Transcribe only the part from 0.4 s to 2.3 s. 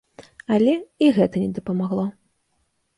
Але і гэта не дапамагло.